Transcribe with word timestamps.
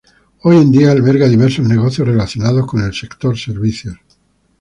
Hoy 0.41 0.57
en 0.57 0.71
día 0.71 0.89
alberga 0.91 1.27
diversos 1.27 1.67
negocios 1.67 2.07
relacionados 2.07 2.65
con 2.65 2.81
el 2.83 2.91
sector 2.91 3.37
servicios. 3.37 3.97